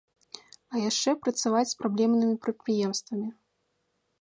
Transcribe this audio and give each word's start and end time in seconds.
А 0.75 0.81
яшчэ 0.83 1.13
працаваць 1.27 1.67
з 1.73 1.77
праблемнымі 1.81 2.35
прадпрыемствамі. 2.47 3.29